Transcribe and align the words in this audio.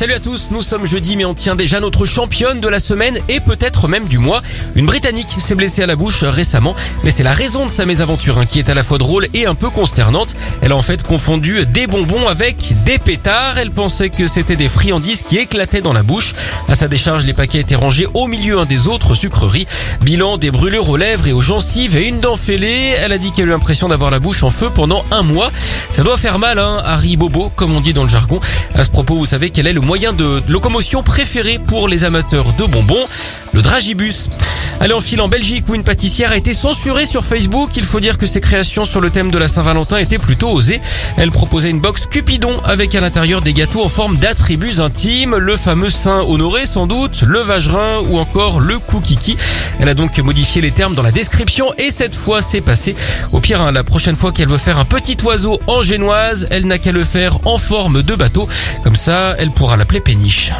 Salut 0.00 0.14
à 0.14 0.18
tous, 0.18 0.48
nous 0.50 0.62
sommes 0.62 0.86
jeudi 0.86 1.14
mais 1.14 1.26
on 1.26 1.34
tient 1.34 1.56
déjà 1.56 1.78
notre 1.78 2.06
championne 2.06 2.58
de 2.62 2.68
la 2.68 2.78
semaine 2.78 3.18
et 3.28 3.38
peut-être 3.38 3.86
même 3.86 4.08
du 4.08 4.16
mois. 4.16 4.40
Une 4.74 4.86
Britannique 4.86 5.28
s'est 5.36 5.54
blessée 5.54 5.82
à 5.82 5.86
la 5.86 5.94
bouche 5.94 6.24
récemment, 6.24 6.74
mais 7.04 7.10
c'est 7.10 7.22
la 7.22 7.34
raison 7.34 7.66
de 7.66 7.70
sa 7.70 7.84
mésaventure 7.84 8.38
hein, 8.38 8.46
qui 8.46 8.60
est 8.60 8.70
à 8.70 8.74
la 8.74 8.82
fois 8.82 8.96
drôle 8.96 9.26
et 9.34 9.44
un 9.44 9.54
peu 9.54 9.68
consternante. 9.68 10.34
Elle 10.62 10.72
a 10.72 10.76
en 10.76 10.80
fait 10.80 11.02
confondu 11.02 11.66
des 11.66 11.86
bonbons 11.86 12.26
avec 12.28 12.72
des 12.86 12.96
pétards. 12.96 13.58
Elle 13.58 13.72
pensait 13.72 14.08
que 14.08 14.26
c'était 14.26 14.56
des 14.56 14.68
friandises 14.68 15.22
qui 15.22 15.36
éclataient 15.36 15.82
dans 15.82 15.92
la 15.92 16.02
bouche. 16.02 16.32
À 16.66 16.76
sa 16.76 16.88
décharge, 16.88 17.26
les 17.26 17.34
paquets 17.34 17.58
étaient 17.58 17.74
rangés 17.74 18.06
au 18.14 18.26
milieu 18.26 18.58
un 18.58 18.64
des 18.64 18.88
autres 18.88 19.12
sucreries. 19.12 19.66
Bilan 20.00 20.38
des 20.38 20.50
brûlures 20.50 20.88
aux 20.88 20.96
lèvres 20.96 21.26
et 21.26 21.34
aux 21.34 21.42
gencives 21.42 21.98
et 21.98 22.06
une 22.06 22.20
dent 22.20 22.36
fêlée. 22.36 22.94
Elle 22.96 23.12
a 23.12 23.18
dit 23.18 23.32
qu'elle 23.32 23.44
a 23.44 23.48
eu 23.48 23.50
l'impression 23.50 23.88
d'avoir 23.88 24.10
la 24.10 24.18
bouche 24.18 24.44
en 24.44 24.50
feu 24.50 24.70
pendant 24.74 25.04
un 25.10 25.20
mois. 25.20 25.52
Ça 25.92 26.02
doit 26.04 26.16
faire 26.16 26.38
mal, 26.38 26.58
hein, 26.58 26.80
Harry 26.86 27.18
Bobo, 27.18 27.52
comme 27.54 27.76
on 27.76 27.82
dit 27.82 27.92
dans 27.92 28.04
le 28.04 28.08
jargon. 28.08 28.40
À 28.74 28.82
ce 28.82 28.88
propos, 28.88 29.16
vous 29.16 29.26
savez 29.26 29.50
quel 29.50 29.66
est 29.66 29.74
le 29.74 29.89
moyen 29.90 30.12
de 30.12 30.40
locomotion 30.46 31.02
préféré 31.02 31.58
pour 31.58 31.88
les 31.88 32.04
amateurs 32.04 32.52
de 32.52 32.64
bonbons, 32.64 33.08
le 33.52 33.60
dragibus. 33.60 34.30
Allez, 34.82 34.94
en 34.94 35.02
file 35.02 35.20
en 35.20 35.28
Belgique 35.28 35.64
où 35.68 35.74
une 35.74 35.84
pâtissière 35.84 36.32
a 36.32 36.38
été 36.38 36.54
censurée 36.54 37.04
sur 37.04 37.22
Facebook. 37.22 37.72
Il 37.76 37.84
faut 37.84 38.00
dire 38.00 38.16
que 38.16 38.24
ses 38.24 38.40
créations 38.40 38.86
sur 38.86 39.02
le 39.02 39.10
thème 39.10 39.30
de 39.30 39.36
la 39.36 39.46
Saint-Valentin 39.46 39.98
étaient 39.98 40.18
plutôt 40.18 40.48
osées. 40.48 40.80
Elle 41.18 41.30
proposait 41.30 41.68
une 41.68 41.80
box 41.80 42.06
Cupidon 42.06 42.58
avec 42.64 42.94
à 42.94 43.02
l'intérieur 43.02 43.42
des 43.42 43.52
gâteaux 43.52 43.84
en 43.84 43.90
forme 43.90 44.16
d'attributs 44.16 44.80
intimes, 44.80 45.36
le 45.36 45.58
fameux 45.58 45.90
Saint 45.90 46.22
honoré 46.22 46.64
sans 46.64 46.86
doute, 46.86 47.24
le 47.26 47.40
vagerin 47.40 47.98
ou 48.08 48.18
encore 48.18 48.58
le 48.58 48.78
coukiki. 48.78 49.36
Elle 49.80 49.90
a 49.90 49.94
donc 49.94 50.18
modifié 50.18 50.62
les 50.62 50.70
termes 50.70 50.94
dans 50.94 51.02
la 51.02 51.12
description 51.12 51.74
et 51.76 51.90
cette 51.90 52.14
fois 52.14 52.40
c'est 52.40 52.62
passé. 52.62 52.96
Au 53.32 53.40
pire, 53.40 53.60
hein, 53.60 53.72
la 53.72 53.84
prochaine 53.84 54.16
fois 54.16 54.32
qu'elle 54.32 54.48
veut 54.48 54.56
faire 54.56 54.78
un 54.78 54.86
petit 54.86 55.18
oiseau 55.22 55.60
en 55.66 55.82
génoise, 55.82 56.46
elle 56.50 56.66
n'a 56.66 56.78
qu'à 56.78 56.92
le 56.92 57.04
faire 57.04 57.38
en 57.44 57.58
forme 57.58 58.02
de 58.02 58.14
bateau. 58.14 58.48
Comme 58.82 58.96
ça, 58.96 59.34
elle 59.38 59.50
pourra 59.50 59.76
l'appeler 59.76 60.00
péniche. 60.00 60.52